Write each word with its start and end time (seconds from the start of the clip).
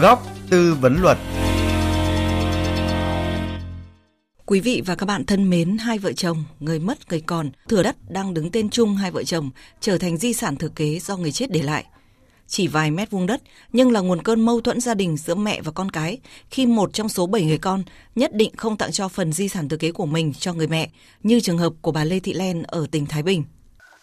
Góc 0.00 0.26
tư 0.50 0.76
vấn 0.80 1.00
luật 1.00 1.18
Quý 4.46 4.60
vị 4.60 4.82
và 4.86 4.94
các 4.94 5.06
bạn 5.06 5.24
thân 5.24 5.50
mến, 5.50 5.78
hai 5.78 5.98
vợ 5.98 6.12
chồng, 6.12 6.44
người 6.60 6.78
mất 6.78 7.10
người 7.10 7.20
còn, 7.20 7.50
thừa 7.68 7.82
đất 7.82 7.96
đang 8.08 8.34
đứng 8.34 8.50
tên 8.50 8.70
chung 8.70 8.96
hai 8.96 9.10
vợ 9.10 9.24
chồng 9.24 9.50
trở 9.80 9.98
thành 9.98 10.16
di 10.16 10.32
sản 10.32 10.56
thừa 10.56 10.68
kế 10.68 10.98
do 10.98 11.16
người 11.16 11.32
chết 11.32 11.50
để 11.50 11.62
lại. 11.62 11.84
Chỉ 12.46 12.66
vài 12.66 12.90
mét 12.90 13.10
vuông 13.10 13.26
đất, 13.26 13.42
nhưng 13.72 13.92
là 13.92 14.00
nguồn 14.00 14.22
cơn 14.22 14.40
mâu 14.40 14.60
thuẫn 14.60 14.80
gia 14.80 14.94
đình 14.94 15.16
giữa 15.16 15.34
mẹ 15.34 15.60
và 15.62 15.72
con 15.72 15.90
cái, 15.90 16.18
khi 16.50 16.66
một 16.66 16.92
trong 16.92 17.08
số 17.08 17.26
bảy 17.26 17.44
người 17.44 17.58
con 17.58 17.82
nhất 18.14 18.34
định 18.34 18.50
không 18.56 18.76
tặng 18.76 18.92
cho 18.92 19.08
phần 19.08 19.32
di 19.32 19.48
sản 19.48 19.68
thừa 19.68 19.76
kế 19.76 19.92
của 19.92 20.06
mình 20.06 20.32
cho 20.32 20.54
người 20.54 20.68
mẹ, 20.68 20.90
như 21.22 21.40
trường 21.40 21.58
hợp 21.58 21.72
của 21.82 21.92
bà 21.92 22.04
Lê 22.04 22.20
Thị 22.20 22.32
Len 22.32 22.62
ở 22.62 22.86
tỉnh 22.90 23.06
Thái 23.06 23.22
Bình. 23.22 23.44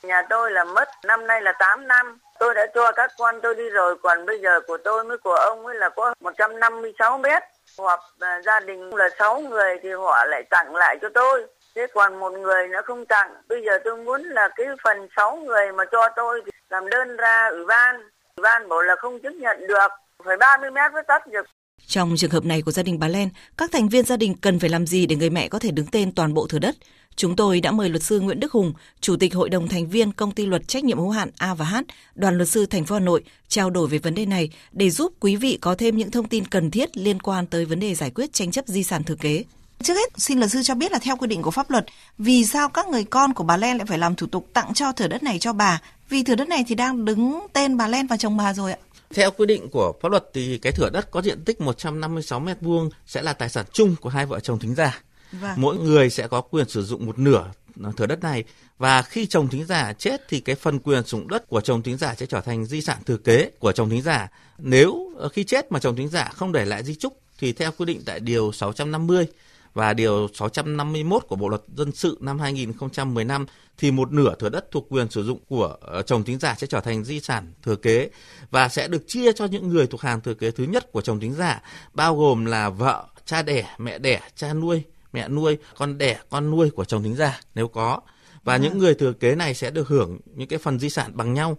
Nhà 0.04 0.21
tôi 0.29 0.52
là 0.52 0.64
mất 0.64 0.89
năm 1.05 1.27
nay 1.27 1.41
là 1.41 1.54
8 1.59 1.88
năm, 1.88 2.20
tôi 2.39 2.55
đã 2.55 2.68
cho 2.75 2.91
các 2.91 3.11
con 3.18 3.36
tôi 3.43 3.55
đi 3.55 3.70
rồi, 3.70 3.95
còn 4.04 4.25
bây 4.25 4.39
giờ 4.39 4.59
của 4.68 4.77
tôi 4.84 5.04
với 5.04 5.18
của 5.18 5.34
ông 5.34 5.66
ấy 5.66 5.75
là 5.75 5.89
có 5.89 6.13
156 6.20 7.17
mét. 7.17 7.44
Hoặc 7.77 7.99
à, 8.20 8.41
gia 8.45 8.59
đình 8.59 8.95
là 8.95 9.09
6 9.20 9.41
người 9.41 9.77
thì 9.84 9.89
họ 9.91 10.25
lại 10.25 10.44
tặng 10.49 10.75
lại 10.75 10.98
cho 11.02 11.09
tôi. 11.13 11.45
Thế 11.75 11.88
còn 11.94 12.20
một 12.20 12.34
người 12.34 12.67
nó 12.67 12.81
không 12.86 13.05
tặng. 13.05 13.34
Bây 13.49 13.63
giờ 13.66 13.80
tôi 13.84 13.98
muốn 13.98 14.23
là 14.23 14.49
cái 14.55 14.67
phần 14.84 15.08
6 15.16 15.36
người 15.36 15.72
mà 15.72 15.84
cho 15.91 16.09
tôi 16.16 16.41
thì 16.45 16.52
làm 16.70 16.89
đơn 16.89 17.17
ra 17.17 17.48
ủy 17.52 17.66
ban. 17.66 17.95
Ủy 18.36 18.44
ban 18.44 18.70
bảo 18.70 18.81
là 18.81 18.95
không 18.95 19.20
chấp 19.20 19.34
nhận 19.34 19.67
được. 19.67 19.88
Phải 20.25 20.38
30 20.38 20.72
mét 20.72 20.94
mới 20.94 21.03
tắt 21.08 21.27
được. 21.27 21.45
Trong 21.88 22.14
trường 22.17 22.31
hợp 22.31 22.45
này 22.45 22.61
của 22.66 22.72
gia 22.72 22.84
đình 22.84 23.00
bà 23.00 23.08
Len, 23.08 23.30
các 23.58 23.70
thành 23.73 23.89
viên 23.89 24.05
gia 24.05 24.17
đình 24.17 24.36
cần 24.41 24.59
phải 24.59 24.70
làm 24.70 24.88
gì 24.88 25.05
để 25.05 25.16
người 25.16 25.30
mẹ 25.30 25.48
có 25.48 25.59
thể 25.59 25.72
đứng 25.72 25.86
tên 25.91 26.11
toàn 26.16 26.34
bộ 26.34 26.48
thửa 26.50 26.59
đất? 26.59 26.75
Chúng 27.17 27.35
tôi 27.35 27.62
đã 27.62 27.71
mời 27.71 27.89
luật 27.89 28.03
sư 28.03 28.20
Nguyễn 28.20 28.39
Đức 28.39 28.52
Hùng, 28.52 28.73
Chủ 29.02 29.16
tịch 29.16 29.35
Hội 29.35 29.49
đồng 29.49 29.67
thành 29.67 29.88
viên 29.89 30.12
Công 30.12 30.31
ty 30.31 30.45
Luật 30.45 30.67
trách 30.67 30.84
nhiệm 30.84 30.98
hữu 30.98 31.09
hạn 31.09 31.30
A 31.38 31.53
và 31.53 31.66
H, 31.66 31.75
Đoàn 32.16 32.38
luật 32.38 32.49
sư 32.49 32.66
thành 32.66 32.85
phố 32.85 32.95
Hà 32.95 32.99
Nội 32.99 33.23
trao 33.48 33.70
đổi 33.70 33.88
về 33.88 33.98
vấn 33.98 34.16
đề 34.16 34.25
này 34.25 34.49
để 34.71 34.89
giúp 34.89 35.13
quý 35.20 35.35
vị 35.35 35.58
có 35.61 35.75
thêm 35.75 35.98
những 35.98 36.11
thông 36.11 36.27
tin 36.27 36.45
cần 36.45 36.72
thiết 36.72 36.98
liên 36.98 37.20
quan 37.20 37.48
tới 37.48 37.66
vấn 37.66 37.80
đề 37.80 37.95
giải 37.95 38.09
quyết 38.09 38.34
tranh 38.34 38.52
chấp 38.52 38.67
di 38.67 38.83
sản 38.83 39.03
thừa 39.03 39.16
kế. 39.16 39.44
Trước 39.83 39.94
hết, 39.94 40.14
xin 40.17 40.39
luật 40.39 40.52
sư 40.52 40.64
cho 40.64 40.75
biết 40.75 40.92
là 40.92 41.00
theo 41.00 41.17
quy 41.17 41.27
định 41.27 41.42
của 41.42 41.52
pháp 41.52 41.69
luật, 41.69 41.86
vì 42.17 42.45
sao 42.45 42.69
các 42.69 42.88
người 42.88 43.03
con 43.03 43.33
của 43.33 43.44
bà 43.44 43.58
Len 43.58 43.77
lại 43.77 43.86
phải 43.86 43.97
làm 43.97 44.16
thủ 44.16 44.27
tục 44.27 44.47
tặng 44.53 44.73
cho 44.73 44.92
thửa 44.92 45.08
đất 45.08 45.23
này 45.23 45.39
cho 45.39 45.53
bà? 45.53 45.81
Vì 46.09 46.23
thửa 46.23 46.36
đất 46.36 46.47
này 46.47 46.66
thì 46.67 46.75
đang 46.75 47.05
đứng 47.05 47.47
tên 47.53 47.77
bà 47.77 47.88
Len 47.88 48.08
và 48.08 48.17
chồng 48.17 48.38
bà 48.38 48.53
rồi 48.53 48.72
ạ. 48.72 48.77
Theo 49.14 49.31
quy 49.31 49.45
định 49.45 49.70
của 49.72 49.94
pháp 50.02 50.09
luật 50.09 50.25
thì 50.33 50.58
cái 50.58 50.72
thửa 50.72 50.89
đất 50.89 51.11
có 51.11 51.22
diện 51.22 51.44
tích 51.45 51.61
156 51.61 52.39
m 52.39 52.49
vuông 52.61 52.89
sẽ 53.08 53.22
là 53.22 53.33
tài 53.33 53.49
sản 53.49 53.66
chung 53.73 53.95
của 54.02 54.09
hai 54.09 54.25
vợ 54.25 54.39
chồng 54.39 54.59
thính 54.59 54.75
giả. 54.75 55.02
Vâng. 55.31 55.53
Mỗi 55.56 55.78
người 55.78 56.09
sẽ 56.09 56.28
có 56.28 56.42
quyền 56.42 56.70
sử 56.70 56.83
dụng 56.83 57.06
một 57.06 57.20
nửa 57.20 57.52
à, 57.83 57.92
thửa 57.97 58.06
đất 58.06 58.23
này 58.23 58.44
và 58.78 59.02
khi 59.02 59.25
chồng 59.25 59.47
thính 59.47 59.66
giả 59.66 59.94
chết 59.94 60.22
thì 60.30 60.39
cái 60.39 60.56
phần 60.56 60.80
quyền 60.80 61.03
sử 61.03 61.17
dụng 61.17 61.28
đất 61.28 61.47
của 61.47 61.61
chồng 61.61 61.81
thính 61.81 61.97
giả 61.97 62.16
sẽ 62.16 62.25
trở 62.25 62.42
thành 62.42 62.66
di 62.66 62.81
sản 62.81 62.97
thừa 63.06 63.17
kế 63.17 63.52
của 63.59 63.72
chồng 63.72 63.89
thính 63.89 64.02
giả. 64.02 64.31
Nếu 64.58 65.11
ờ, 65.17 65.30
khi 65.30 65.44
chết 65.44 65.72
mà 65.72 65.80
chồng 65.80 65.95
thính 65.95 66.08
giả 66.08 66.31
không 66.33 66.52
để 66.52 66.66
lại 66.66 66.83
di 66.83 66.95
chúc 66.95 67.20
thì 67.39 67.53
theo 67.53 67.72
quy 67.78 67.86
định 67.86 68.02
tại 68.05 68.20
điều 68.20 68.52
650 68.52 69.28
và 69.73 69.94
điều 69.94 70.28
651 70.33 71.23
của 71.28 71.36
Bộ 71.36 71.50
luật 71.50 71.61
dân 71.75 71.92
sự 71.92 72.17
năm 72.22 72.39
2015 72.39 73.45
thì 73.78 73.92
một 73.92 74.11
nửa 74.11 74.36
thửa 74.36 74.50
đất 74.50 74.72
thuộc 74.72 74.88
quyền 74.89 75.09
sử 75.09 75.23
dụng 75.23 75.39
của 75.50 75.75
ờ, 75.81 76.02
chồng 76.02 76.23
thính 76.23 76.39
giả 76.39 76.55
sẽ 76.58 76.67
trở 76.67 76.80
thành 76.80 77.03
di 77.03 77.20
sản 77.20 77.53
thừa 77.64 77.75
kế 77.75 78.09
và 78.52 78.70
sẽ 78.70 78.88
được 78.88 79.08
chia 79.08 79.31
cho 79.33 79.45
những 79.45 79.70
người 79.70 79.88
thuộc 79.88 80.02
hàng 80.02 80.22
thừa 80.22 80.33
kế 80.33 80.52
thứ 80.52 80.64
nhất 80.64 80.92
của 80.92 81.02
chồng 81.02 81.20
thính 81.20 81.33
giả 81.33 81.61
bao 81.94 82.17
gồm 82.17 82.45
là 82.45 82.70
vợ, 82.70 83.08
cha 83.25 83.42
đẻ, 83.42 83.75
mẹ 83.78 83.98
đẻ, 83.98 84.22
cha 84.36 84.53
nuôi, 84.53 84.83
mẹ 85.13 85.27
nuôi, 85.27 85.58
con 85.77 85.97
đẻ, 85.97 86.19
con 86.30 86.52
nuôi 86.52 86.69
của 86.69 86.86
chồng 86.86 87.03
thính 87.03 87.16
giả 87.16 87.39
nếu 87.55 87.67
có 87.67 88.00
và 88.44 88.53
à. 88.53 88.58
những 88.58 88.77
người 88.77 88.95
thừa 88.95 89.14
kế 89.14 89.36
này 89.36 89.53
sẽ 89.53 89.72
được 89.72 89.88
hưởng 89.88 90.19
những 90.36 90.47
cái 90.47 90.59
phần 90.59 90.80
di 90.80 90.89
sản 90.89 91.11
bằng 91.14 91.33
nhau. 91.33 91.58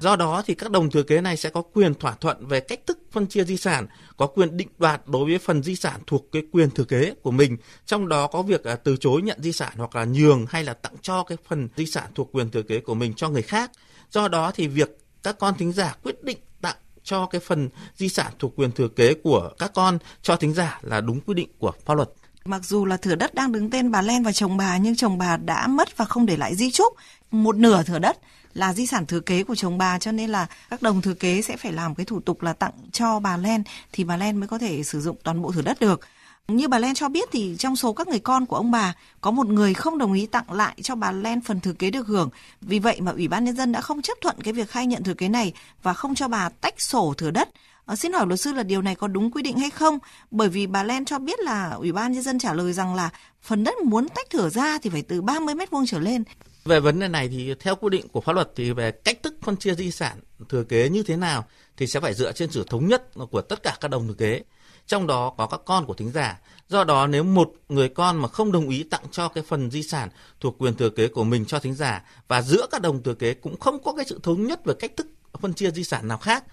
Do 0.00 0.16
đó 0.16 0.42
thì 0.46 0.54
các 0.54 0.70
đồng 0.70 0.90
thừa 0.90 1.02
kế 1.02 1.20
này 1.20 1.36
sẽ 1.36 1.50
có 1.50 1.62
quyền 1.62 1.94
thỏa 1.94 2.12
thuận 2.12 2.46
về 2.46 2.60
cách 2.60 2.80
thức 2.86 2.98
phân 3.12 3.26
chia 3.26 3.44
di 3.44 3.56
sản, 3.56 3.86
có 4.16 4.26
quyền 4.26 4.56
định 4.56 4.68
đoạt 4.78 5.02
đối 5.06 5.24
với 5.24 5.38
phần 5.38 5.62
di 5.62 5.76
sản 5.76 6.00
thuộc 6.06 6.28
cái 6.32 6.42
quyền 6.52 6.70
thừa 6.70 6.84
kế 6.84 7.14
của 7.22 7.30
mình, 7.30 7.56
trong 7.86 8.08
đó 8.08 8.26
có 8.26 8.42
việc 8.42 8.64
à, 8.64 8.76
từ 8.76 8.96
chối 8.96 9.22
nhận 9.22 9.42
di 9.42 9.52
sản 9.52 9.72
hoặc 9.76 9.96
là 9.96 10.04
nhường 10.04 10.46
hay 10.48 10.64
là 10.64 10.74
tặng 10.74 10.94
cho 11.02 11.22
cái 11.22 11.38
phần 11.48 11.68
di 11.76 11.86
sản 11.86 12.10
thuộc 12.14 12.28
quyền 12.32 12.50
thừa 12.50 12.62
kế 12.62 12.80
của 12.80 12.94
mình 12.94 13.14
cho 13.14 13.28
người 13.28 13.42
khác. 13.42 13.70
Do 14.10 14.28
đó 14.28 14.52
thì 14.54 14.68
việc 14.68 14.98
các 15.22 15.38
con 15.38 15.54
thính 15.54 15.72
giả 15.72 15.96
quyết 16.02 16.24
định 16.24 16.38
tặng 16.60 16.76
cho 17.02 17.26
cái 17.26 17.40
phần 17.40 17.68
di 17.96 18.08
sản 18.08 18.32
thuộc 18.38 18.52
quyền 18.56 18.72
thừa 18.72 18.88
kế 18.88 19.14
của 19.14 19.50
các 19.58 19.70
con 19.74 19.98
cho 20.22 20.36
thính 20.36 20.54
giả 20.54 20.80
là 20.82 21.00
đúng 21.00 21.20
quy 21.20 21.34
định 21.34 21.48
của 21.58 21.72
pháp 21.84 21.94
luật. 21.94 22.10
Mặc 22.48 22.64
dù 22.64 22.84
là 22.84 22.96
thửa 22.96 23.14
đất 23.14 23.34
đang 23.34 23.52
đứng 23.52 23.70
tên 23.70 23.90
bà 23.90 24.02
Len 24.02 24.22
và 24.22 24.32
chồng 24.32 24.56
bà, 24.56 24.76
nhưng 24.76 24.96
chồng 24.96 25.18
bà 25.18 25.36
đã 25.36 25.66
mất 25.66 25.96
và 25.96 26.04
không 26.04 26.26
để 26.26 26.36
lại 26.36 26.54
di 26.56 26.70
chúc 26.70 26.94
một 27.30 27.56
nửa 27.56 27.82
thửa 27.82 27.98
đất 27.98 28.18
là 28.54 28.72
di 28.74 28.86
sản 28.86 29.06
thừa 29.06 29.20
kế 29.20 29.44
của 29.44 29.54
chồng 29.54 29.78
bà, 29.78 29.98
cho 29.98 30.12
nên 30.12 30.30
là 30.30 30.46
các 30.70 30.82
đồng 30.82 31.02
thừa 31.02 31.14
kế 31.14 31.42
sẽ 31.42 31.56
phải 31.56 31.72
làm 31.72 31.94
cái 31.94 32.06
thủ 32.06 32.20
tục 32.20 32.42
là 32.42 32.52
tặng 32.52 32.72
cho 32.92 33.20
bà 33.20 33.36
Len, 33.36 33.62
thì 33.92 34.04
bà 34.04 34.16
Len 34.16 34.36
mới 34.36 34.48
có 34.48 34.58
thể 34.58 34.82
sử 34.82 35.00
dụng 35.00 35.16
toàn 35.22 35.42
bộ 35.42 35.52
thửa 35.52 35.62
đất 35.62 35.80
được. 35.80 36.00
Như 36.48 36.68
bà 36.68 36.78
Len 36.78 36.94
cho 36.94 37.08
biết 37.08 37.28
thì 37.32 37.56
trong 37.58 37.76
số 37.76 37.92
các 37.92 38.08
người 38.08 38.18
con 38.18 38.46
của 38.46 38.56
ông 38.56 38.70
bà, 38.70 38.94
có 39.20 39.30
một 39.30 39.46
người 39.46 39.74
không 39.74 39.98
đồng 39.98 40.12
ý 40.12 40.26
tặng 40.26 40.52
lại 40.52 40.76
cho 40.82 40.94
bà 40.94 41.12
Len 41.12 41.40
phần 41.40 41.60
thừa 41.60 41.72
kế 41.72 41.90
được 41.90 42.06
hưởng. 42.06 42.30
Vì 42.60 42.78
vậy 42.78 43.00
mà 43.00 43.12
Ủy 43.12 43.28
ban 43.28 43.44
Nhân 43.44 43.56
dân 43.56 43.72
đã 43.72 43.80
không 43.80 44.02
chấp 44.02 44.18
thuận 44.20 44.40
cái 44.42 44.52
việc 44.52 44.70
khai 44.70 44.86
nhận 44.86 45.02
thừa 45.02 45.14
kế 45.14 45.28
này 45.28 45.52
và 45.82 45.94
không 45.94 46.14
cho 46.14 46.28
bà 46.28 46.48
tách 46.48 46.80
sổ 46.80 47.14
thừa 47.18 47.30
đất. 47.30 47.48
À, 47.86 47.96
xin 47.96 48.12
hỏi 48.12 48.26
luật 48.26 48.40
sư 48.40 48.52
là 48.52 48.62
điều 48.62 48.82
này 48.82 48.94
có 48.94 49.08
đúng 49.08 49.30
quy 49.30 49.42
định 49.42 49.58
hay 49.58 49.70
không? 49.70 49.98
Bởi 50.30 50.48
vì 50.48 50.66
bà 50.66 50.82
Len 50.82 51.04
cho 51.04 51.18
biết 51.18 51.40
là 51.40 51.70
Ủy 51.70 51.92
ban 51.92 52.12
Nhân 52.12 52.22
dân 52.22 52.38
trả 52.38 52.54
lời 52.54 52.72
rằng 52.72 52.94
là 52.94 53.10
phần 53.42 53.64
đất 53.64 53.78
muốn 53.78 54.08
tách 54.08 54.30
thửa 54.30 54.48
ra 54.48 54.78
thì 54.82 54.90
phải 54.90 55.02
từ 55.02 55.22
30 55.22 55.54
mét 55.54 55.70
vuông 55.70 55.86
trở 55.86 55.98
lên. 55.98 56.24
Về 56.64 56.80
vấn 56.80 57.00
đề 57.00 57.08
này 57.08 57.28
thì 57.28 57.54
theo 57.60 57.76
quy 57.76 57.90
định 57.90 58.08
của 58.08 58.20
pháp 58.20 58.32
luật 58.32 58.50
thì 58.56 58.72
về 58.72 58.90
cách 58.90 59.22
thức 59.22 59.34
phân 59.42 59.56
chia 59.56 59.74
di 59.74 59.90
sản 59.90 60.18
thừa 60.48 60.64
kế 60.64 60.88
như 60.88 61.02
thế 61.02 61.16
nào 61.16 61.44
thì 61.76 61.86
sẽ 61.86 62.00
phải 62.00 62.14
dựa 62.14 62.32
trên 62.32 62.50
sự 62.50 62.66
thống 62.70 62.88
nhất 62.88 63.02
của 63.30 63.40
tất 63.40 63.62
cả 63.62 63.76
các 63.80 63.88
đồng 63.88 64.08
thừa 64.08 64.14
kế. 64.14 64.42
Trong 64.86 65.06
đó 65.06 65.34
có 65.38 65.46
các 65.46 65.60
con 65.64 65.86
của 65.86 65.94
thính 65.94 66.12
giả. 66.12 66.40
Do 66.68 66.84
đó 66.84 67.06
nếu 67.06 67.24
một 67.24 67.52
người 67.68 67.88
con 67.88 68.16
mà 68.16 68.28
không 68.28 68.52
đồng 68.52 68.68
ý 68.68 68.82
tặng 68.82 69.04
cho 69.10 69.28
cái 69.28 69.44
phần 69.48 69.70
di 69.70 69.82
sản 69.82 70.08
thuộc 70.40 70.58
quyền 70.58 70.74
thừa 70.74 70.90
kế 70.90 71.08
của 71.08 71.24
mình 71.24 71.44
cho 71.44 71.58
thính 71.58 71.74
giả 71.74 72.02
và 72.28 72.42
giữa 72.42 72.66
các 72.70 72.82
đồng 72.82 73.02
thừa 73.02 73.14
kế 73.14 73.34
cũng 73.34 73.60
không 73.60 73.82
có 73.82 73.92
cái 73.92 74.04
sự 74.04 74.20
thống 74.22 74.46
nhất 74.46 74.64
về 74.64 74.74
cách 74.78 74.92
thức 74.96 75.06
phân 75.40 75.54
chia 75.54 75.70
di 75.70 75.84
sản 75.84 76.08
nào 76.08 76.18
khác 76.18 76.44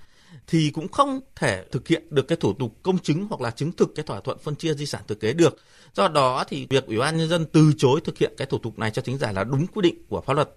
thì 0.47 0.71
cũng 0.73 0.87
không 0.87 1.19
thể 1.35 1.65
thực 1.71 1.87
hiện 1.87 2.03
được 2.09 2.27
cái 2.27 2.35
thủ 2.35 2.53
tục 2.53 2.77
công 2.83 2.99
chứng 2.99 3.27
hoặc 3.29 3.41
là 3.41 3.51
chứng 3.51 3.71
thực 3.71 3.95
cái 3.95 4.05
thỏa 4.05 4.19
thuận 4.19 4.37
phân 4.37 4.55
chia 4.55 4.73
di 4.73 4.85
sản 4.85 5.01
thừa 5.07 5.15
kế 5.15 5.33
được. 5.33 5.57
Do 5.93 6.07
đó 6.07 6.43
thì 6.47 6.67
việc 6.69 6.85
Ủy 6.87 6.97
ban 6.97 7.17
nhân 7.17 7.29
dân 7.29 7.45
từ 7.45 7.73
chối 7.77 8.01
thực 8.03 8.17
hiện 8.17 8.33
cái 8.37 8.47
thủ 8.47 8.57
tục 8.57 8.79
này 8.79 8.91
cho 8.91 9.01
chính 9.01 9.17
giả 9.17 9.31
là 9.31 9.43
đúng 9.43 9.67
quy 9.67 9.81
định 9.81 10.05
của 10.09 10.21
pháp 10.21 10.33
luật. 10.33 10.49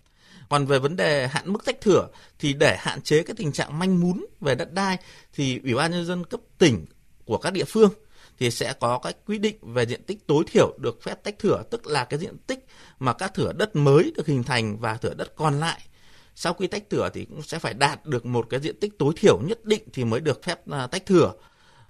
Còn 0.49 0.67
về 0.67 0.79
vấn 0.79 0.97
đề 0.97 1.29
hạn 1.29 1.53
mức 1.53 1.65
tách 1.65 1.81
thửa 1.81 2.09
thì 2.39 2.53
để 2.53 2.77
hạn 2.79 3.03
chế 3.03 3.23
cái 3.23 3.35
tình 3.39 3.53
trạng 3.53 3.79
manh 3.79 4.01
mún 4.01 4.25
về 4.41 4.55
đất 4.55 4.73
đai 4.73 4.99
thì 5.33 5.61
Ủy 5.65 5.75
ban 5.75 5.91
nhân 5.91 6.06
dân 6.06 6.25
cấp 6.25 6.41
tỉnh 6.59 6.87
của 7.25 7.39
các 7.39 7.53
địa 7.53 7.65
phương 7.65 7.91
thì 8.39 8.51
sẽ 8.51 8.73
có 8.81 8.99
các 8.99 9.17
quy 9.27 9.39
định 9.39 9.56
về 9.62 9.87
diện 9.87 10.03
tích 10.03 10.27
tối 10.27 10.45
thiểu 10.47 10.79
được 10.79 11.03
phép 11.03 11.15
tách 11.25 11.39
thửa, 11.39 11.62
tức 11.71 11.87
là 11.87 12.05
cái 12.05 12.19
diện 12.19 12.37
tích 12.47 12.67
mà 12.99 13.12
các 13.12 13.35
thửa 13.35 13.53
đất 13.53 13.77
mới 13.77 14.12
được 14.17 14.27
hình 14.27 14.43
thành 14.43 14.77
và 14.81 14.97
thửa 14.97 15.15
đất 15.15 15.37
còn 15.37 15.61
lại 15.61 15.81
sau 16.34 16.53
khi 16.53 16.67
tách 16.67 16.91
thửa 16.91 17.09
thì 17.15 17.25
cũng 17.25 17.43
sẽ 17.43 17.59
phải 17.59 17.75
đạt 17.75 18.06
được 18.06 18.27
một 18.27 18.47
cái 18.50 18.61
diện 18.61 18.81
tích 18.81 18.99
tối 18.99 19.12
thiểu 19.17 19.41
nhất 19.43 19.65
định 19.65 19.83
thì 19.93 20.05
mới 20.05 20.21
được 20.21 20.43
phép 20.43 20.71
à, 20.71 20.87
tách 20.87 21.06
thửa. 21.06 21.33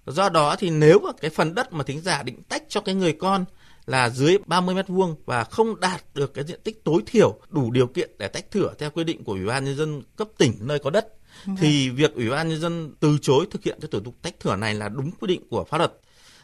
Do 0.07 0.29
đó 0.29 0.57
thì 0.57 0.71
nếu 0.71 0.99
mà 0.99 1.11
cái 1.21 1.31
phần 1.31 1.55
đất 1.55 1.73
mà 1.73 1.85
thính 1.85 2.01
giả 2.01 2.23
định 2.23 2.43
tách 2.43 2.63
cho 2.69 2.81
cái 2.81 2.95
người 2.95 3.13
con 3.13 3.45
là 3.87 4.11
dưới 4.11 4.39
30 4.47 4.75
mét 4.75 4.89
vuông 4.89 5.17
và 5.27 5.45
không 5.45 5.81
đạt 5.81 6.05
được 6.15 6.35
cái 6.35 6.45
diện 6.45 6.61
tích 6.65 6.85
tối 6.85 7.03
thiểu 7.07 7.39
đủ 7.49 7.71
điều 7.71 7.87
kiện 7.87 8.11
để 8.19 8.29
tách 8.29 8.51
thửa 8.51 8.75
theo 8.79 8.91
quy 8.91 9.05
định 9.05 9.25
của 9.25 9.33
Ủy 9.33 9.47
ban 9.47 9.65
nhân 9.65 9.77
dân 9.77 10.03
cấp 10.17 10.29
tỉnh 10.39 10.53
nơi 10.61 10.79
có 10.79 10.91
đất 10.91 11.07
vâng. 11.45 11.57
thì 11.61 11.91
việc 11.91 12.15
Ủy 12.15 12.31
ban 12.31 12.49
nhân 12.49 12.61
dân 12.61 12.95
từ 13.01 13.19
chối 13.23 13.47
thực 13.51 13.63
hiện 13.63 13.79
cái 13.81 13.89
thủ 13.93 14.01
tục 14.01 14.15
tách 14.23 14.41
thửa 14.41 14.57
này 14.57 14.75
là 14.75 14.89
đúng 14.89 15.11
quy 15.21 15.27
định 15.27 15.49
của 15.51 15.65
pháp 15.65 15.79
luật. 15.79 15.93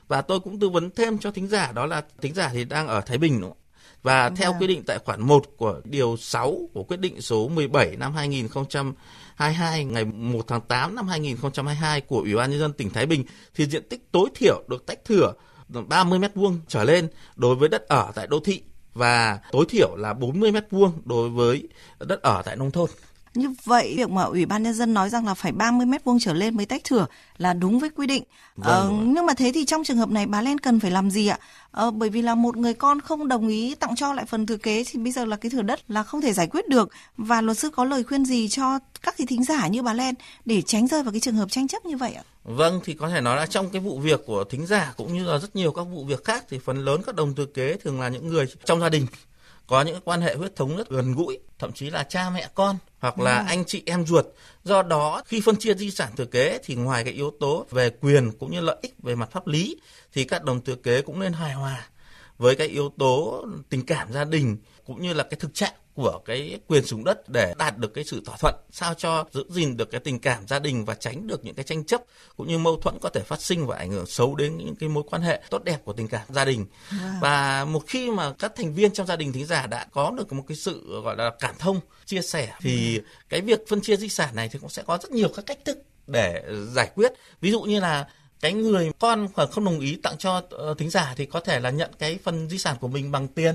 Và 0.09 0.23
tôi 0.23 0.41
cũng 0.41 0.59
tư 0.59 0.69
vấn 0.69 0.91
thêm 0.91 1.19
cho 1.19 1.31
thính 1.31 1.49
giả 1.49 1.73
đó 1.73 1.87
là 1.87 2.03
thính 2.21 2.35
giả 2.35 2.51
thì 2.53 2.65
đang 2.65 2.89
ở 2.89 3.01
Thái 3.01 3.19
Bình 3.19 3.41
đúng 3.41 3.51
không? 3.51 3.59
Và 4.03 4.29
Đúng 4.29 4.37
theo 4.37 4.55
quy 4.61 4.67
định 4.67 4.83
tại 4.87 4.99
khoản 4.99 5.23
1 5.23 5.45
của 5.57 5.81
điều 5.85 6.17
6 6.17 6.59
của 6.73 6.83
quyết 6.83 7.01
định 7.01 7.21
số 7.21 7.49
17 7.49 7.97
năm 7.97 8.15
2022 8.15 9.85
ngày 9.85 10.05
1 10.05 10.49
tháng 10.49 10.61
8 10.61 10.95
năm 10.95 11.09
2022 11.09 12.01
của 12.01 12.19
Ủy 12.19 12.35
ban 12.35 12.51
nhân 12.51 12.61
dân 12.61 12.73
tỉnh 12.73 12.91
Thái 12.91 13.07
Bình 13.07 13.25
thì 13.55 13.67
diện 13.67 13.89
tích 13.89 14.13
tối 14.13 14.29
thiểu 14.35 14.63
được 14.69 14.87
tách 14.87 15.05
thửa 15.05 15.33
30 15.69 16.19
mét 16.19 16.35
vuông 16.35 16.61
trở 16.69 16.85
lên 16.85 17.09
đối 17.37 17.55
với 17.55 17.69
đất 17.69 17.89
ở 17.89 18.13
tại 18.15 18.27
đô 18.27 18.41
thị 18.41 18.63
và 18.95 19.39
tối 19.53 19.65
thiểu 19.69 19.97
là 19.97 20.13
40 20.15 20.53
mét 20.53 20.65
vuông 20.71 20.93
đối 21.05 21.29
với 21.29 21.69
đất 21.99 22.23
ở 22.23 22.43
tại 22.45 22.57
nông 22.57 22.71
thôn. 22.71 22.91
Như 23.35 23.55
vậy 23.65 23.95
việc 23.97 24.11
mà 24.11 24.23
Ủy 24.23 24.47
ban 24.47 24.63
nhân 24.63 24.75
dân 24.75 24.95
nói 24.95 25.11
rằng 25.11 25.27
là 25.27 25.35
phải 25.35 25.53
30 25.53 25.87
mét 25.87 26.05
vuông 26.05 26.19
trở 26.19 26.33
lên 26.33 26.57
mới 26.57 26.67
tách 26.67 26.85
thửa 26.85 27.07
là 27.39 27.53
đúng 27.53 27.79
với 27.79 27.91
quy 27.91 28.07
định. 28.07 28.25
Vâng. 28.57 28.69
Ờ, 28.69 28.91
nhưng 28.91 29.27
mà 29.27 29.35
thế 29.35 29.53
thì 29.55 29.65
trong 29.65 29.85
trường 29.85 29.97
hợp 29.97 30.09
này 30.09 30.27
bà 30.27 30.43
Len 30.43 30.59
cần 30.59 30.81
phải 30.81 30.91
làm 30.91 31.11
gì 31.11 31.27
ạ? 31.27 31.39
Ờ, 31.71 31.91
bởi 31.91 32.09
vì 32.09 32.23
là 32.23 32.35
một 32.35 32.57
người 32.57 32.75
con 32.75 33.01
không 33.01 33.29
đồng 33.29 33.49
ý 33.49 33.75
tặng 33.75 33.97
cho 33.97 34.13
lại 34.13 34.25
phần 34.25 34.47
thừa 34.47 34.57
kế 34.57 34.85
thì 34.85 34.99
bây 34.99 35.13
giờ 35.13 35.25
là 35.25 35.37
cái 35.37 35.51
thửa 35.51 35.63
đất 35.63 35.81
là 35.89 36.03
không 36.03 36.21
thể 36.21 36.33
giải 36.33 36.47
quyết 36.47 36.69
được 36.69 36.89
và 37.17 37.41
luật 37.41 37.59
sư 37.59 37.71
có 37.71 37.85
lời 37.85 38.05
khuyên 38.05 38.25
gì 38.25 38.49
cho 38.49 38.79
các 39.03 39.15
cái 39.19 39.27
thính 39.27 39.45
giả 39.45 39.69
như 39.69 39.83
bà 39.83 39.95
Len 39.95 40.15
để 40.45 40.63
tránh 40.63 40.87
rơi 40.87 41.03
vào 41.03 41.13
cái 41.13 41.21
trường 41.21 41.35
hợp 41.35 41.51
tranh 41.51 41.69
chấp 41.69 41.87
như 41.87 41.97
vậy 41.97 42.13
ạ? 42.13 42.23
Vâng 42.45 42.81
thì 42.85 42.95
có 42.95 43.09
thể 43.09 43.21
nói 43.21 43.37
là 43.37 43.47
trong 43.47 43.71
cái 43.71 43.81
vụ 43.81 43.99
việc 43.99 44.21
của 44.27 44.45
thính 44.45 44.67
giả 44.67 44.93
cũng 44.97 45.15
như 45.15 45.25
là 45.25 45.39
rất 45.39 45.57
nhiều 45.57 45.73
các 45.73 45.83
vụ 45.83 46.05
việc 46.05 46.25
khác 46.25 46.45
thì 46.49 46.59
phần 46.65 46.85
lớn 46.85 47.03
các 47.07 47.15
đồng 47.15 47.35
thừa 47.35 47.47
kế 47.47 47.77
thường 47.77 48.01
là 48.01 48.09
những 48.09 48.29
người 48.29 48.47
trong 48.65 48.81
gia 48.81 48.89
đình 48.89 49.07
có 49.71 49.83
những 49.83 50.01
quan 50.05 50.21
hệ 50.21 50.35
huyết 50.35 50.57
thống 50.57 50.77
rất 50.77 50.91
gần 50.91 51.15
gũi, 51.15 51.39
thậm 51.59 51.73
chí 51.73 51.91
là 51.91 52.03
cha 52.03 52.31
mẹ 52.31 52.49
con 52.55 52.77
hoặc 53.01 53.19
là 53.19 53.39
ừ. 53.39 53.45
anh 53.49 53.65
chị 53.67 53.83
em 53.87 54.07
ruột. 54.07 54.27
Do 54.65 54.83
đó 54.83 55.23
khi 55.27 55.41
phân 55.41 55.57
chia 55.57 55.75
di 55.75 55.91
sản 55.91 56.13
thừa 56.17 56.25
kế 56.25 56.59
thì 56.65 56.75
ngoài 56.75 57.05
cái 57.05 57.13
yếu 57.13 57.33
tố 57.41 57.67
về 57.71 57.91
quyền 57.91 58.33
cũng 58.39 58.51
như 58.51 58.61
lợi 58.61 58.77
ích 58.83 58.95
về 59.03 59.15
mặt 59.15 59.31
pháp 59.33 59.47
lý 59.47 59.77
thì 60.13 60.25
các 60.25 60.45
đồng 60.45 60.65
thừa 60.65 60.75
kế 60.75 61.03
cũng 61.03 61.21
nên 61.21 61.33
hài 61.33 61.53
hòa 61.53 61.87
với 62.41 62.57
cái 62.57 62.69
yếu 62.69 62.93
tố 62.99 63.45
tình 63.69 63.87
cảm 63.87 64.13
gia 64.13 64.25
đình 64.25 64.57
cũng 64.87 65.03
như 65.03 65.13
là 65.13 65.25
cái 65.25 65.41
thực 65.41 65.55
trạng 65.55 65.73
của 65.95 66.21
cái 66.25 66.61
quyền 66.67 66.83
sử 66.83 66.89
dụng 66.89 67.05
đất 67.05 67.29
để 67.29 67.55
đạt 67.59 67.79
được 67.79 67.95
cái 67.95 68.05
sự 68.05 68.23
thỏa 68.27 68.37
thuận 68.37 68.55
sao 68.71 68.95
cho 68.95 69.25
giữ 69.33 69.45
gìn 69.49 69.77
được 69.77 69.91
cái 69.91 70.01
tình 70.01 70.19
cảm 70.19 70.47
gia 70.47 70.59
đình 70.59 70.85
và 70.85 70.95
tránh 70.95 71.27
được 71.27 71.45
những 71.45 71.55
cái 71.55 71.65
tranh 71.65 71.85
chấp 71.85 72.03
cũng 72.37 72.49
như 72.49 72.59
mâu 72.59 72.77
thuẫn 72.77 72.99
có 73.01 73.09
thể 73.09 73.21
phát 73.21 73.43
sinh 73.43 73.67
và 73.67 73.77
ảnh 73.77 73.91
hưởng 73.91 74.07
xấu 74.07 74.35
đến 74.35 74.57
những 74.57 74.77
cái 74.77 74.89
mối 74.89 75.05
quan 75.11 75.23
hệ 75.23 75.43
tốt 75.51 75.65
đẹp 75.65 75.79
của 75.85 75.93
tình 75.93 76.09
cảm 76.09 76.27
gia 76.29 76.45
đình 76.45 76.67
wow. 76.91 77.21
và 77.21 77.65
một 77.65 77.83
khi 77.87 78.11
mà 78.11 78.33
các 78.39 78.53
thành 78.57 78.75
viên 78.75 78.93
trong 78.93 79.07
gia 79.07 79.17
đình 79.17 79.33
thính 79.33 79.47
giả 79.47 79.67
đã 79.67 79.87
có 79.93 80.11
được 80.11 80.33
một 80.33 80.45
cái 80.49 80.57
sự 80.57 81.01
gọi 81.05 81.17
là 81.17 81.31
cảm 81.41 81.55
thông 81.59 81.81
chia 82.05 82.23
sẻ 82.23 82.53
thì 82.61 82.99
wow. 82.99 83.03
cái 83.29 83.41
việc 83.41 83.69
phân 83.69 83.81
chia 83.81 83.97
di 83.97 84.09
sản 84.09 84.37
này 84.37 84.49
thì 84.49 84.59
cũng 84.59 84.71
sẽ 84.71 84.83
có 84.83 84.99
rất 85.03 85.11
nhiều 85.11 85.29
các 85.37 85.47
cách 85.47 85.59
thức 85.65 85.79
để 86.07 86.45
giải 86.73 86.91
quyết 86.95 87.13
ví 87.41 87.51
dụ 87.51 87.63
như 87.63 87.81
là 87.81 88.07
cái 88.41 88.53
người 88.53 88.91
con 88.99 89.29
không 89.51 89.65
đồng 89.65 89.81
ý 89.81 89.97
tặng 89.97 90.19
cho 90.19 90.43
ờ, 90.51 90.75
thính 90.79 90.91
giả 90.91 91.15
thì 91.17 91.27
có 91.27 91.41
thể 91.41 91.61
là 91.61 91.71
nhận 91.71 91.91
cái 91.99 92.19
phần 92.25 92.49
di 92.49 92.59
sản 92.59 92.77
của 92.81 92.89
mình 92.89 93.13
bằng 93.13 93.29
tiền 93.29 93.55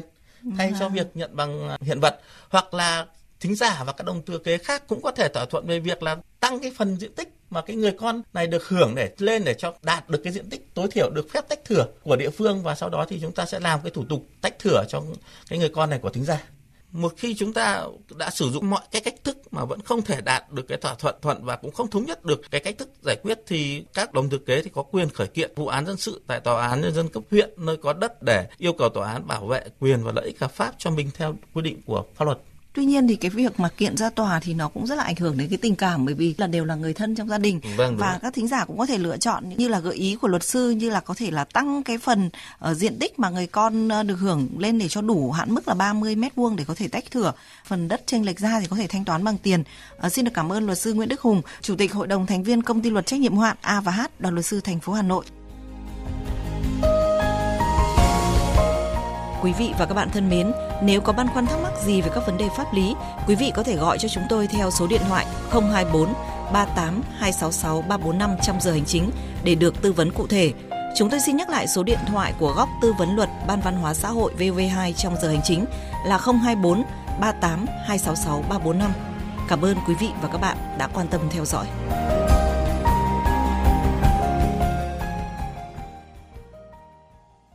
thay 0.58 0.74
cho 0.80 0.90
việc 0.90 1.08
nhận 1.14 1.36
bằng 1.36 1.70
ờ, 1.70 1.78
hiện 1.82 2.00
vật. 2.00 2.20
Hoặc 2.50 2.74
là 2.74 3.06
thính 3.40 3.56
giả 3.56 3.84
và 3.84 3.94
các 3.94 4.04
đồng 4.04 4.26
thừa 4.26 4.38
kế 4.38 4.58
khác 4.58 4.88
cũng 4.88 5.02
có 5.02 5.12
thể 5.12 5.28
thỏa 5.28 5.46
thuận 5.46 5.68
về 5.68 5.80
việc 5.80 6.04
là 6.04 6.18
tăng 6.40 6.60
cái 6.60 6.72
phần 6.78 6.98
diện 6.98 7.14
tích 7.14 7.30
mà 7.50 7.62
cái 7.62 7.76
người 7.76 7.92
con 7.92 8.22
này 8.34 8.48
được 8.48 8.68
hưởng 8.68 8.96
để 8.96 9.12
lên 9.18 9.44
để 9.46 9.54
cho 9.54 9.74
đạt 9.84 10.10
được 10.10 10.22
cái 10.24 10.34
diện 10.34 10.50
tích 10.50 10.74
tối 10.74 10.88
thiểu 10.92 11.10
được 11.10 11.28
phép 11.34 11.50
tách 11.50 11.66
thửa 11.66 11.86
của 12.04 12.16
địa 12.16 12.30
phương 12.30 12.64
và 12.64 12.76
sau 12.76 12.90
đó 12.90 13.06
thì 13.10 13.20
chúng 13.22 13.31
ta 13.31 13.46
sẽ 13.46 13.60
làm 13.60 13.80
cái 13.81 13.92
thủ 13.92 14.06
tục 14.10 14.26
tách 14.42 14.60
thửa 14.60 14.84
cho 14.90 15.02
cái 15.50 15.60
người 15.60 15.70
con 15.70 15.90
này 15.90 16.00
của 16.00 16.10
thính 16.10 16.26
giả 16.26 16.44
một 16.95 17.13
khi 17.18 17.36
chúng 17.36 17.53
ta 17.53 17.86
đã 18.18 18.30
sử 18.30 18.50
dụng 18.50 18.69
mọi 18.69 18.81
cái 18.92 19.01
cách 19.01 19.15
thức 19.24 19.38
mà 19.51 19.65
vẫn 19.65 19.81
không 19.81 20.01
thể 20.01 20.21
đạt 20.21 20.51
được 20.51 20.68
cái 20.68 20.77
thỏa 20.77 20.95
thuận 20.95 21.15
thuận 21.21 21.45
và 21.45 21.56
cũng 21.56 21.71
không 21.71 21.89
thống 21.89 22.06
nhất 22.06 22.25
được 22.25 22.42
cái 22.51 22.62
cách 22.62 22.77
thức 22.77 22.89
giải 23.01 23.15
quyết 23.24 23.39
thì 23.47 23.86
các 23.94 24.13
đồng 24.13 24.30
thực 24.30 24.45
kế 24.45 24.62
thì 24.62 24.69
có 24.74 24.83
quyền 24.83 25.09
khởi 25.09 25.27
kiện 25.27 25.51
vụ 25.56 25.68
án 25.68 25.86
dân 25.86 25.97
sự 25.97 26.21
tại 26.27 26.39
tòa 26.39 26.68
án 26.68 26.81
nhân 26.81 26.94
dân 26.94 27.07
cấp 27.07 27.24
huyện 27.31 27.50
nơi 27.57 27.77
có 27.77 27.94
đất 27.94 28.24
để 28.24 28.47
yêu 28.57 28.74
cầu 28.74 28.89
tòa 28.89 29.12
án 29.12 29.27
bảo 29.27 29.45
vệ 29.45 29.62
quyền 29.80 30.03
và 30.03 30.12
lợi 30.12 30.25
ích 30.25 30.39
hợp 30.39 30.51
pháp 30.51 30.75
cho 30.77 30.92
mình 30.92 31.09
theo 31.13 31.36
quy 31.53 31.62
định 31.62 31.81
của 31.86 32.06
pháp 32.15 32.25
luật. 32.25 32.38
Tuy 32.75 32.86
nhiên 32.86 33.07
thì 33.07 33.16
cái 33.16 33.31
việc 33.31 33.60
mà 33.60 33.69
kiện 33.69 33.98
ra 33.98 34.10
tòa 34.10 34.39
thì 34.39 34.54
nó 34.54 34.68
cũng 34.68 34.88
rất 34.88 34.95
là 34.95 35.04
ảnh 35.04 35.16
hưởng 35.16 35.38
đến 35.38 35.50
cái 35.50 35.57
tình 35.57 35.75
cảm 35.75 36.06
bởi 36.06 36.16
vì 36.16 36.36
là 36.38 36.48
đều 36.48 36.66
là 36.66 36.75
người 36.75 36.94
thân 36.94 37.16
trong 37.16 37.30
gia 37.30 37.38
đình 37.38 37.60
vâng, 37.77 37.98
và 37.98 38.19
các 38.22 38.33
thính 38.33 38.48
giả 38.48 38.66
cũng 38.66 38.77
có 38.77 38.86
thể 38.86 38.98
lựa 38.98 39.18
chọn 39.18 39.50
như 39.50 39.68
là 39.68 39.80
gợi 39.80 39.95
ý 39.95 40.16
của 40.16 40.27
luật 40.27 40.44
sư 40.44 40.69
như 40.69 40.89
là 40.89 41.00
có 41.00 41.13
thể 41.13 41.31
là 41.31 41.44
tăng 41.44 41.83
cái 41.83 41.98
phần 41.98 42.30
ờ, 42.60 42.74
diện 42.74 43.00
tích 43.00 43.19
mà 43.19 43.30
người 43.30 43.48
con 43.48 43.89
ờ, 43.89 44.04
được 44.04 44.16
hưởng 44.16 44.50
lên 44.57 44.80
để 44.80 44.88
cho 44.88 45.01
đủ 45.01 45.31
hạn 45.31 45.54
mức 45.54 45.68
là 45.68 45.74
30 45.74 46.16
mét 46.16 46.36
vuông 46.36 46.56
để 46.56 46.63
có 46.68 46.75
thể 46.75 46.88
tách 46.88 47.12
thửa 47.12 47.33
phần 47.66 47.88
đất 47.88 48.01
chênh 48.06 48.25
lệch 48.25 48.39
ra 48.39 48.60
thì 48.60 48.68
có 48.69 48.75
thể 48.75 48.88
thanh 48.88 49.06
toán 49.06 49.24
bằng 49.24 49.38
tiền. 49.38 49.63
À, 49.98 50.10
xin 50.10 50.25
được 50.25 50.31
cảm 50.33 50.51
ơn 50.51 50.66
luật 50.66 50.78
sư 50.78 50.94
Nguyễn 50.94 51.10
Đức 51.10 51.21
Hùng, 51.21 51.42
chủ 51.62 51.75
tịch 51.75 51.94
hội 51.94 52.07
đồng 52.07 52.25
thành 52.25 52.44
viên 52.44 52.62
công 52.62 52.81
ty 52.81 52.89
luật 52.89 53.06
trách 53.06 53.19
nhiệm 53.19 53.33
hữu 53.33 53.42
hạn 53.42 53.57
A 53.62 53.81
và 53.81 53.92
H, 53.92 54.01
đoàn 54.19 54.33
luật 54.33 54.45
sư 54.45 54.62
thành 54.62 54.80
phố 54.80 54.94
Hà 54.94 55.01
Nội. 55.01 55.25
Quý 59.45 59.53
vị 59.53 59.74
và 59.80 59.86
các 59.86 59.94
bạn 59.94 60.09
thân 60.09 60.30
mến, 60.30 60.51
nếu 60.81 61.01
có 61.01 61.13
băn 61.13 61.27
khoăn 61.27 61.45
thắc 61.45 61.59
mắc 61.63 61.74
gì 61.86 62.01
về 62.01 62.09
các 62.15 62.25
vấn 62.25 62.38
đề 62.38 62.50
pháp 62.57 62.74
lý, 62.74 62.95
quý 63.27 63.36
vị 63.36 63.51
có 63.56 63.63
thể 63.63 63.75
gọi 63.75 63.97
cho 63.97 64.07
chúng 64.07 64.24
tôi 64.30 64.47
theo 64.47 64.71
số 64.71 64.88
điện 64.88 65.01
thoại 65.07 65.25
024 65.51 66.13
38 66.53 67.01
266 67.18 67.81
345 67.81 68.36
trong 68.42 68.62
giờ 68.62 68.71
hành 68.71 68.86
chính 68.86 69.12
để 69.44 69.56
được 69.56 69.81
tư 69.81 69.92
vấn 69.92 70.12
cụ 70.12 70.27
thể. 70.27 70.53
Chúng 70.97 71.09
tôi 71.09 71.19
xin 71.19 71.38
nhắc 71.38 71.50
lại 71.50 71.68
số 71.68 71.83
điện 71.83 72.00
thoại 72.07 72.33
của 72.39 72.53
góc 72.53 72.69
tư 72.81 72.94
vấn 73.00 73.15
luật 73.15 73.30
Ban 73.47 73.62
Văn 73.62 73.75
hóa 73.75 73.94
xã 73.94 74.09
hội 74.09 74.33
VV2 74.38 74.94
trong 74.94 75.15
giờ 75.21 75.27
hành 75.27 75.42
chính 75.44 75.65
là 76.06 76.18
024 76.18 76.83
38 77.19 77.65
266 77.68 78.44
345. 78.50 78.92
Cảm 79.47 79.62
ơn 79.62 79.77
quý 79.88 79.95
vị 80.00 80.09
và 80.21 80.27
các 80.27 80.42
bạn 80.42 80.57
đã 80.77 80.88
quan 80.94 81.07
tâm 81.07 81.21
theo 81.31 81.45
dõi. 81.45 81.65